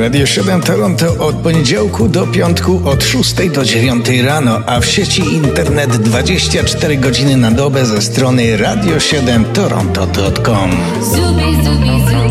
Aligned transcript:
Radio 0.00 0.26
7 0.26 0.60
Toronto 0.60 1.26
od 1.26 1.36
poniedziałku 1.36 2.08
do 2.08 2.26
piątku 2.26 2.80
od 2.84 3.04
6 3.04 3.34
do 3.54 3.64
9 3.64 4.08
rano, 4.24 4.60
a 4.66 4.80
w 4.80 4.86
sieci 4.86 5.22
internet 5.22 5.96
24 5.96 6.96
godziny 6.96 7.36
na 7.36 7.50
dobę 7.50 7.86
ze 7.86 8.02
strony 8.02 8.58
radio7toronto.com. 8.58 10.70
Zubi, 11.02 11.64
zubi, 11.64 11.90
zubi. 12.04 12.30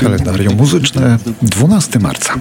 Kalendarium 0.00 0.56
muzyczne 0.56 1.18
12 1.42 1.98
marca. 1.98 2.34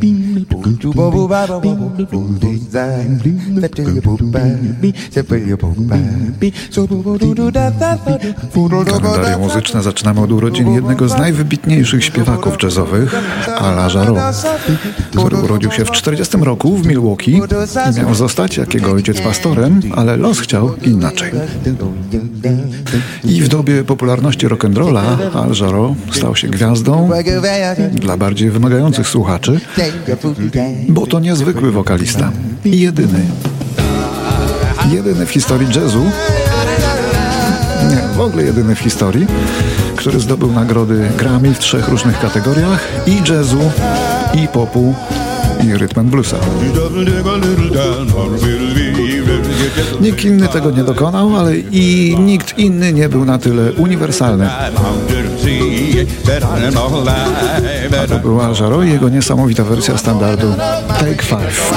Bing. 0.00 0.19
Kalendarium 8.84 9.40
muzyczne 9.40 9.82
zaczynamy 9.82 10.20
od 10.20 10.32
urodzin 10.32 10.74
jednego 10.74 11.08
z 11.08 11.18
najwybitniejszych 11.18 12.04
śpiewaków 12.04 12.62
jazzowych, 12.62 13.14
Ala 13.58 13.88
Jarreau, 13.94 14.32
który 15.10 15.36
urodził 15.36 15.72
się 15.72 15.84
w 15.84 15.90
40 15.90 16.36
roku 16.36 16.76
w 16.76 16.86
Milwaukee 16.86 17.30
i 17.30 18.00
miał 18.00 18.14
zostać, 18.14 18.56
jak 18.56 18.74
jego 18.74 18.92
ojciec, 18.92 19.20
pastorem, 19.20 19.80
ale 19.94 20.16
los 20.16 20.40
chciał 20.40 20.76
inaczej. 20.76 21.32
I 23.24 23.42
w 23.42 23.48
dobie 23.48 23.84
popularności 23.84 24.48
rock'n'rolla 24.48 25.02
Al 25.34 25.52
Jarreau 25.60 25.96
stał 26.12 26.36
się 26.36 26.48
gwiazdą 26.48 27.10
dla 27.92 28.16
bardziej 28.16 28.50
wymagających 28.50 29.08
słuchaczy, 29.08 29.60
bo 30.88 31.06
to 31.06 31.20
niezwykły 31.20 31.72
wokalista 31.72 32.32
i 32.64 32.80
jedyny. 32.80 33.24
Jedyny 34.92 35.26
w 35.26 35.30
historii 35.30 35.68
jazzu, 35.76 36.04
nie, 37.90 38.16
w 38.16 38.20
ogóle 38.20 38.42
jedyny 38.42 38.74
w 38.74 38.78
historii, 38.78 39.26
który 39.96 40.20
zdobył 40.20 40.52
nagrody 40.52 41.08
Grammy 41.18 41.54
w 41.54 41.58
trzech 41.58 41.88
różnych 41.88 42.20
kategoriach 42.20 42.88
i 43.06 43.30
jazzu, 43.30 43.70
i 44.44 44.48
popu, 44.48 44.94
i 45.64 45.74
rytm 45.76 46.10
bluesa. 46.10 46.36
Nikt 50.00 50.24
inny 50.24 50.48
tego 50.48 50.70
nie 50.70 50.84
dokonał, 50.84 51.36
ale 51.36 51.56
i 51.56 52.16
nikt 52.18 52.58
inny 52.58 52.92
nie 52.92 53.08
był 53.08 53.24
na 53.24 53.38
tyle 53.38 53.72
uniwersalny. 53.72 54.50
A 58.02 58.06
to 58.08 58.18
była 58.18 58.54
Żaro 58.54 58.82
i 58.82 58.90
jego 58.90 59.08
niesamowita 59.08 59.64
wersja 59.64 59.98
standardu 59.98 60.54
Take 60.88 61.22
Five. 61.22 61.70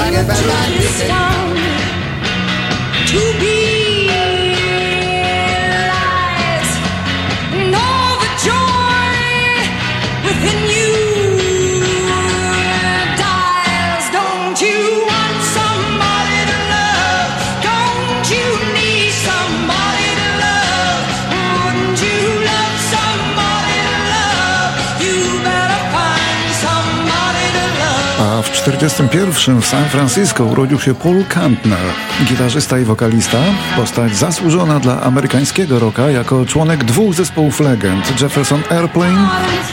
1941 28.54 29.60
w 29.60 29.66
San 29.66 29.84
Francisco 29.84 30.44
urodził 30.44 30.80
się 30.80 30.94
Paul 30.94 31.24
Kantner, 31.24 31.78
gitarzysta 32.24 32.78
i 32.78 32.84
wokalista, 32.84 33.38
postać 33.76 34.16
zasłużona 34.16 34.80
dla 34.80 35.00
amerykańskiego 35.02 35.78
rocka 35.78 36.10
jako 36.10 36.46
członek 36.46 36.84
dwóch 36.84 37.14
zespołów 37.14 37.60
legend 37.60 38.20
Jefferson 38.20 38.62
Airplane 38.70 39.28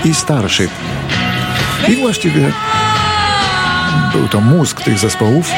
i 0.06 0.14
Starship. 0.14 0.72
I 1.88 1.96
właściwie 1.96 2.52
był 4.14 4.28
to 4.28 4.42
mózg 4.42 4.81
tych 4.81 5.00
zespołów. 5.00 5.52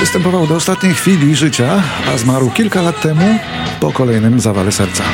Występował 0.00 0.46
do 0.46 0.54
ostatniej 0.54 0.94
chwili 0.94 1.36
życia, 1.36 1.82
a 2.14 2.18
zmarł 2.18 2.50
kilka 2.50 2.82
lat 2.82 3.00
temu 3.00 3.38
po 3.80 3.92
kolejnym 3.92 4.40
zawale 4.40 4.72
serca. 4.72 5.04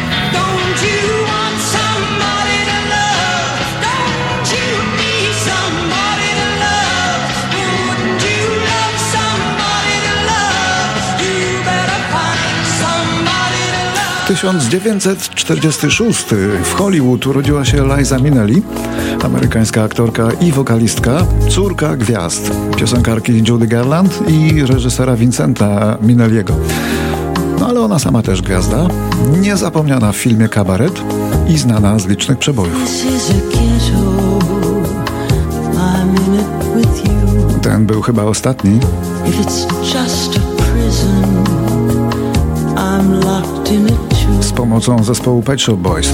1946 14.31 16.25
w 16.65 16.75
Hollywood 16.75 17.27
urodziła 17.27 17.65
się 17.65 17.97
Liza 17.97 18.19
Minnelli, 18.19 18.63
amerykańska 19.25 19.83
aktorka 19.83 20.29
i 20.41 20.53
wokalistka, 20.53 21.27
córka 21.49 21.97
gwiazd, 21.97 22.51
piosenkarki 22.77 23.43
Judy 23.49 23.67
Garland 23.67 24.29
i 24.29 24.63
reżysera 24.67 25.17
Vincenta 25.17 25.99
Minnelliego. 26.03 26.55
No 27.61 27.69
ale 27.69 27.81
ona 27.81 27.99
sama 27.99 28.23
też 28.23 28.43
gwiazda, 28.43 28.89
niezapomniana 29.41 30.13
w 30.13 30.17
filmie 30.17 30.49
Kabaret 30.49 31.03
i 31.49 31.59
znana 31.59 31.99
z 31.99 32.07
licznych 32.07 32.39
przebojów. 32.39 32.89
Ten 37.63 37.87
był 37.87 38.03
chyba 38.03 38.23
ostatni. 38.23 38.81
Z 44.41 44.53
pomocą 44.53 45.05
zespołu 45.05 45.43
Pet 45.43 45.61
Shop 45.61 45.77
Boys. 45.77 46.13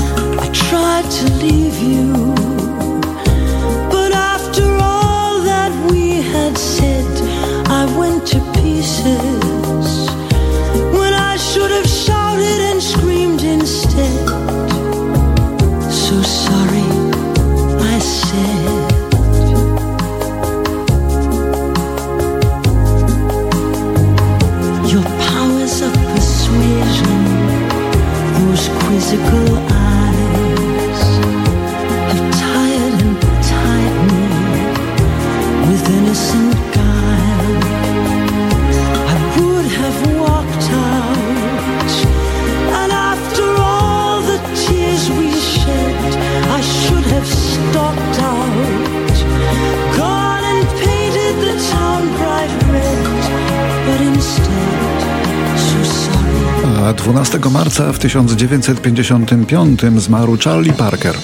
12 57.06 57.38
marca 57.50 57.92
w 57.92 57.98
1955 57.98 59.80
zmarł 59.96 60.38
Charlie 60.44 60.72
Parker. 60.72 61.14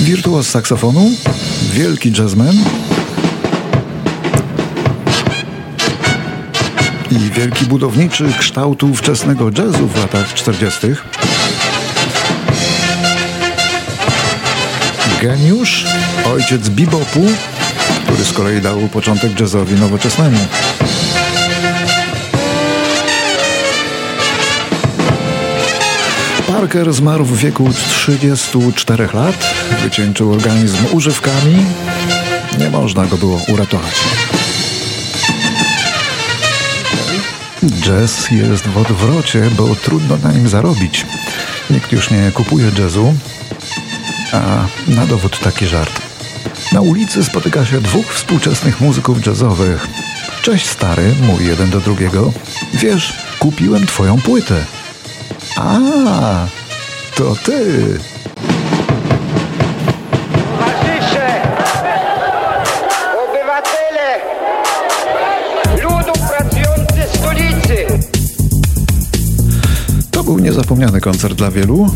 Wirtuoz 0.00 0.48
saksofonu, 0.48 1.10
wielki 1.72 2.12
jazzman 2.18 2.54
i 7.10 7.30
wielki 7.30 7.64
budowniczy 7.64 8.32
kształtu 8.38 8.94
wczesnego 8.94 9.50
jazzu 9.58 9.88
w 9.88 9.96
latach 9.96 10.34
40. 10.34 10.86
Geniusz, 15.22 15.84
ojciec 16.34 16.68
bebopu, 16.68 17.20
który 18.04 18.24
z 18.24 18.32
kolei 18.32 18.60
dał 18.60 18.78
początek 18.80 19.40
jazzowi 19.40 19.74
nowoczesnemu. 19.74 20.38
Parker 26.66 26.92
zmarł 26.92 27.24
w 27.24 27.38
wieku 27.38 27.70
34 27.88 29.08
lat, 29.14 29.54
wycieńczył 29.82 30.32
organizm 30.32 30.76
używkami. 30.92 31.56
Nie 32.58 32.70
można 32.70 33.06
go 33.06 33.16
było 33.16 33.40
uratować. 33.48 33.94
Jazz 37.82 38.30
jest 38.30 38.68
w 38.68 38.78
odwrocie, 38.78 39.50
bo 39.56 39.74
trudno 39.74 40.16
na 40.16 40.32
nim 40.32 40.48
zarobić. 40.48 41.06
Nikt 41.70 41.92
już 41.92 42.10
nie 42.10 42.32
kupuje 42.34 42.70
jazzu. 42.78 43.14
A 44.32 44.66
na 44.88 45.06
dowód 45.06 45.40
taki 45.40 45.66
żart. 45.66 46.00
Na 46.72 46.80
ulicy 46.80 47.24
spotyka 47.24 47.64
się 47.64 47.80
dwóch 47.80 48.06
współczesnych 48.06 48.80
muzyków 48.80 49.26
jazzowych. 49.26 49.86
Cześć 50.42 50.66
stary, 50.66 51.14
mówi 51.22 51.46
jeden 51.46 51.70
do 51.70 51.80
drugiego. 51.80 52.32
Wiesz, 52.74 53.12
kupiłem 53.38 53.86
twoją 53.86 54.16
płytę. 54.20 54.64
A, 55.56 56.46
to 57.16 57.34
ty. 57.44 57.98
Obywatele! 63.24 64.20
Ludu 65.82 66.12
pracujący 66.28 67.18
stolicy! 67.18 67.86
To 70.10 70.24
był 70.24 70.38
niezapomniany 70.38 71.00
koncert 71.00 71.34
dla 71.34 71.50
wielu. 71.50 71.90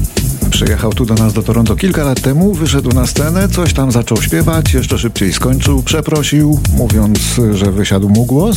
Przyjechał 0.51 0.93
tu 0.93 1.06
do 1.06 1.15
nas 1.15 1.33
do 1.33 1.43
Toronto 1.43 1.77
kilka 1.77 2.05
lat 2.05 2.21
temu, 2.21 2.55
wyszedł 2.55 2.91
na 2.93 3.06
scenę, 3.06 3.49
coś 3.49 3.75
tam 3.75 3.93
zaczął 3.93 4.23
śpiewać, 4.23 4.75
jeszcze 4.75 4.99
szybciej 4.99 5.33
skończył, 5.33 5.83
przeprosił, 5.83 6.61
mówiąc, 6.77 7.19
że 7.53 7.73
wysiadł 7.73 8.09
mu 8.09 8.25
głos. 8.25 8.56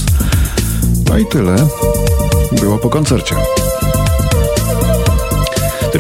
No 1.10 1.18
i 1.18 1.26
tyle. 1.26 1.56
Było 2.62 2.78
po 2.78 2.90
koncercie. 2.90 3.36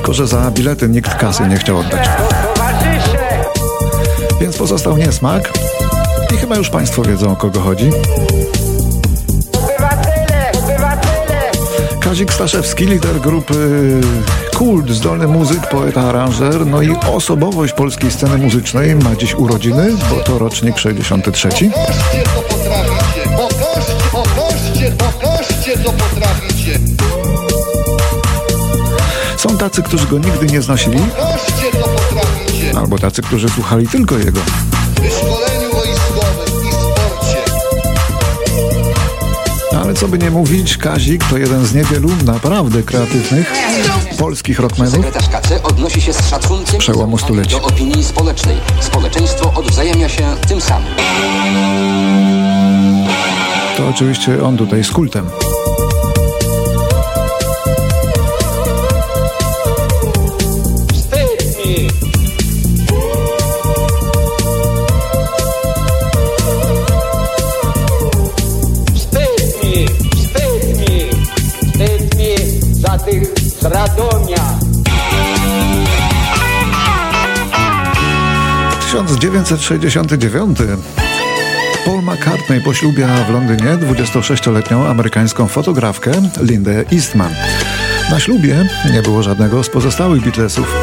Tylko, 0.03 0.13
że 0.13 0.27
za 0.27 0.51
bilety 0.51 0.89
nikt 0.89 1.15
kasy 1.15 1.47
nie 1.47 1.57
chciał 1.57 1.79
oddać. 1.79 2.09
Więc 4.41 4.57
pozostał 4.57 4.97
niesmak. 4.97 5.51
I 6.33 6.37
chyba 6.37 6.55
już 6.55 6.69
Państwo 6.69 7.01
wiedzą 7.01 7.31
o 7.31 7.35
kogo 7.35 7.59
chodzi. 7.59 7.89
Kazik 12.01 12.33
Staszewski, 12.33 12.85
lider 12.85 13.19
grupy 13.21 13.53
Kult, 14.55 14.89
zdolny 14.89 15.27
muzyk, 15.27 15.67
poeta, 15.67 16.01
aranżer, 16.01 16.65
no 16.65 16.81
i 16.81 16.95
osobowość 17.13 17.73
polskiej 17.73 18.11
sceny 18.11 18.37
muzycznej 18.37 18.95
ma 18.95 19.15
dziś 19.15 19.35
urodziny, 19.35 19.91
bo 20.09 20.15
to 20.15 20.39
rocznik 20.39 20.77
63. 20.77 21.49
Pokażcie, 21.49 22.23
co 22.35 22.41
potraficie. 22.41 23.29
Pokażcie, 23.37 23.93
pokażcie, 24.11 24.91
pokażcie, 24.91 25.77
co 25.83 25.91
potraficie. 25.91 26.52
Tacy, 29.63 29.83
którzy 29.83 30.07
go 30.07 30.17
nigdy 30.17 30.45
nie 30.45 30.61
znosili, 30.61 30.99
albo 32.77 32.97
tacy, 32.97 33.21
którzy 33.21 33.49
słuchali 33.49 33.87
tylko 33.87 34.17
jego. 34.17 34.39
Sporcie. 36.79 37.37
Ale 39.83 39.93
co 39.93 40.07
by 40.07 40.17
nie 40.17 40.31
mówić, 40.31 40.77
Kazik 40.77 41.23
to 41.29 41.37
jeden 41.37 41.65
z 41.65 41.73
niewielu 41.73 42.09
naprawdę 42.25 42.83
kreatywnych 42.83 43.53
polskich 44.17 44.59
rockmenów. 44.59 44.93
Sekretarz 44.95 45.29
KC 45.29 45.63
odnosi 45.63 46.01
się 46.01 46.13
z 46.13 46.29
szacunkiem 46.29 46.79
Przełomu 46.79 47.17
stuleci. 47.17 47.51
do 47.51 47.61
opinii 47.61 48.03
społecznej. 48.03 48.57
Społeczeństwo 48.81 49.53
odwzajemnia 49.55 50.09
się 50.09 50.35
tym 50.47 50.61
samym. 50.61 50.93
To 53.77 53.87
oczywiście 53.89 54.43
on 54.43 54.57
tutaj 54.57 54.83
z 54.83 54.91
kultem. 54.91 55.25
1969. 78.93 80.57
Paul 81.85 82.01
McCartney 82.01 82.61
poślubia 82.61 83.07
w 83.07 83.29
Londynie 83.29 83.77
26-letnią 83.77 84.85
amerykańską 84.85 85.47
fotografkę 85.47 86.11
Lindę 86.41 86.83
Eastman. 86.91 87.33
Na 88.11 88.19
ślubie 88.19 88.69
nie 88.93 89.01
było 89.01 89.23
żadnego 89.23 89.63
z 89.63 89.69
pozostałych 89.69 90.23
Beatlesów. 90.23 90.75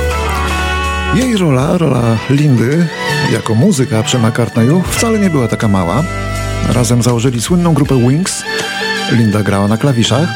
Jej 1.14 1.36
rola, 1.36 1.78
rola 1.78 2.02
Lindy 2.30 2.86
jako 3.32 3.54
muzyka 3.54 4.02
przy 4.02 4.18
McCartneyu 4.18 4.82
wcale 4.82 5.18
nie 5.18 5.30
była 5.30 5.48
taka 5.48 5.68
mała. 5.68 6.02
Razem 6.68 7.02
założyli 7.02 7.42
słynną 7.42 7.74
grupę 7.74 8.08
Wings. 8.08 8.42
Linda 9.12 9.42
grała 9.42 9.68
na 9.68 9.76
klawiszach. 9.76 10.28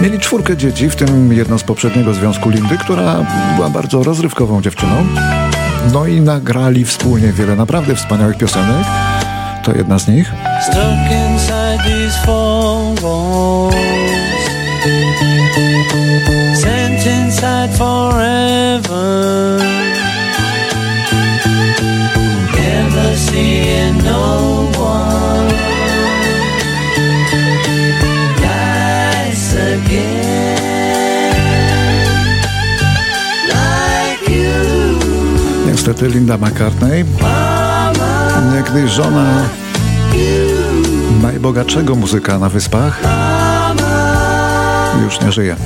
Mieli 0.00 0.18
czwórkę 0.18 0.56
dzieci, 0.56 0.90
w 0.90 0.96
tym 0.96 1.32
jedno 1.32 1.58
z 1.58 1.62
poprzedniego 1.62 2.14
związku 2.14 2.50
Lindy, 2.50 2.78
która 2.78 3.26
była 3.56 3.70
bardzo 3.70 4.02
rozrywkową 4.02 4.62
dziewczyną. 4.62 5.06
No 5.92 6.06
i 6.06 6.20
nagrali 6.20 6.84
wspólnie 6.84 7.32
wiele 7.32 7.56
naprawdę 7.56 7.94
wspaniałych 7.94 8.36
piosenek. 8.36 8.86
To 9.64 9.74
jedna 9.74 9.98
z 9.98 10.08
nich. 10.08 10.32
Forever 17.78 19.83
Linda 36.08 36.38
McCartney, 36.38 37.04
niegdyś 38.54 38.90
żona 38.90 39.48
najbogatszego 41.22 41.94
muzyka 41.94 42.38
na 42.38 42.48
wyspach, 42.48 43.00
już 45.04 45.20
nie 45.20 45.32
żyje. 45.32 45.56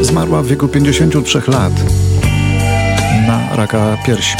Zmarła 0.00 0.42
w 0.42 0.46
wieku 0.46 0.68
53 0.68 1.42
lat 1.48 1.72
na 3.26 3.56
raka 3.56 3.96
piersi. 4.06 4.36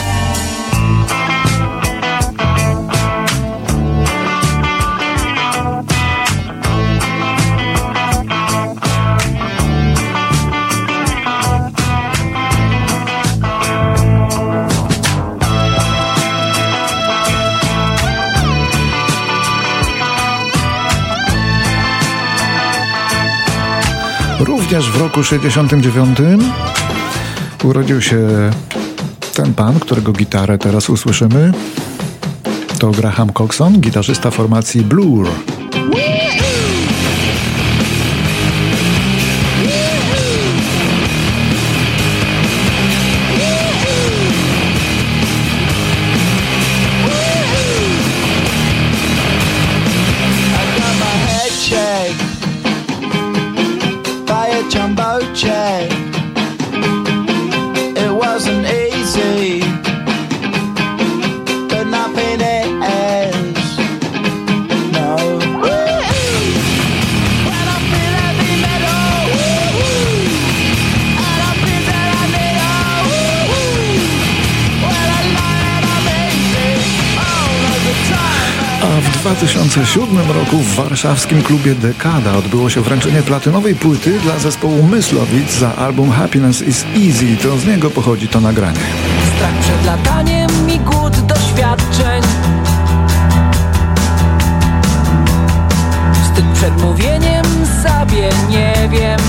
Również 24.44 24.91
w 24.91 24.96
roku 24.96 25.24
69 25.24 26.19
urodził 27.65 28.03
się 28.03 28.19
ten 29.34 29.55
pan, 29.55 29.81
którego 29.81 30.13
gitarę 30.13 30.58
teraz 30.58 30.91
usłyszymy. 30.91 31.53
To 32.79 32.91
Graham 32.91 33.32
Coxon, 33.32 33.81
gitarzysta 33.81 34.31
formacji 34.31 34.82
Blur. 34.82 35.29
2007 79.24 80.19
roku 80.31 80.56
w 80.56 80.74
warszawskim 80.74 81.43
klubie 81.43 81.74
Dekada 81.74 82.32
odbyło 82.36 82.70
się 82.70 82.81
wręczenie 82.81 83.22
platynowej 83.22 83.74
płyty 83.74 84.19
dla 84.20 84.38
zespołu 84.38 84.82
Myslowic 84.82 85.52
za 85.52 85.76
album 85.76 86.10
Happiness 86.10 86.62
is 86.62 86.84
Easy. 86.84 87.36
To 87.43 87.58
z 87.58 87.66
niego 87.66 87.90
pochodzi 87.90 88.28
to 88.28 88.40
nagranie. 88.40 88.78
Strach 89.36 89.54
przed 89.60 89.86
lataniem 89.86 90.50
i 90.69 90.78
głód 90.78 91.20
doświadczeń 91.20 92.22
Wstyd 96.22 96.44
przed 96.54 96.82
mówieniem 96.82 97.44
sobie 97.82 98.31
nie 98.50 98.88
wiem 98.90 99.20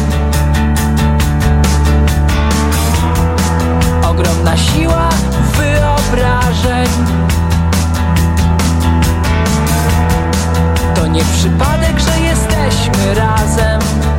ogromna 4.03 4.57
siła 4.57 5.09
wyobrażeń. 5.57 6.87
Nie 11.15 11.23
przypadek, 11.23 11.99
że 11.99 12.19
jesteśmy 12.19 13.15
razem. 13.15 14.14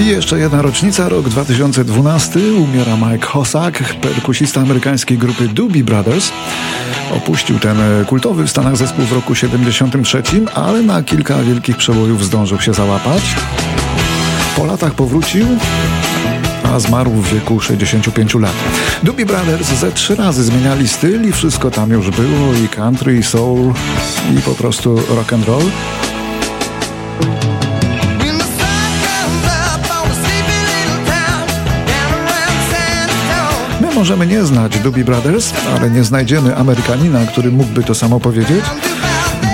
I 0.00 0.06
jeszcze 0.06 0.38
jedna 0.38 0.62
rocznica, 0.62 1.08
rok 1.08 1.28
2012. 1.28 2.40
Umiera 2.52 2.96
Mike 2.96 3.26
Hossack, 3.26 3.94
perkusista 3.94 4.60
amerykańskiej 4.60 5.18
grupy 5.18 5.48
Doobie 5.48 5.84
Brothers. 5.84 6.32
Opuścił 7.16 7.58
ten 7.58 7.80
e, 7.80 8.04
kultowy 8.04 8.44
w 8.44 8.50
Stanach 8.50 8.76
zespół 8.76 9.04
w 9.04 9.12
roku 9.12 9.34
73, 9.34 10.22
ale 10.54 10.82
na 10.82 11.02
kilka 11.02 11.42
wielkich 11.42 11.76
przebojów 11.76 12.24
zdążył 12.24 12.60
się 12.60 12.74
załapać. 12.74 13.22
Po 14.56 14.64
latach 14.64 14.94
powrócił, 14.94 15.46
a 16.62 16.80
zmarł 16.80 17.10
w 17.10 17.32
wieku 17.32 17.60
65 17.60 18.34
lat. 18.34 18.54
Doobie 19.02 19.26
Brothers 19.26 19.68
ze 19.68 19.92
trzy 19.92 20.14
razy 20.14 20.44
zmieniali 20.44 20.88
styl 20.88 21.28
i 21.28 21.32
wszystko 21.32 21.70
tam 21.70 21.90
już 21.90 22.10
było, 22.10 22.54
i 22.64 22.68
country, 22.68 23.18
i 23.18 23.22
soul, 23.22 23.72
i 24.38 24.42
po 24.42 24.54
prostu 24.54 24.96
rock 25.08 25.32
and 25.32 25.46
roll. 25.46 25.64
Możemy 33.94 34.26
nie 34.26 34.44
znać 34.44 34.78
Doobie 34.78 35.04
Brothers, 35.04 35.52
ale 35.76 35.90
nie 35.90 36.04
znajdziemy 36.04 36.56
Amerykanina, 36.56 37.26
który 37.26 37.50
mógłby 37.50 37.82
to 37.82 37.94
samo 37.94 38.20
powiedzieć, 38.20 38.64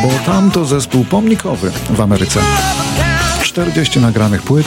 bo 0.02 0.08
tam 0.26 0.50
to 0.50 0.64
zespół 0.64 1.04
pomnikowy 1.04 1.72
w 1.90 2.00
Ameryce. 2.00 2.40
40 3.42 4.00
nagranych 4.00 4.42
płyt, 4.42 4.66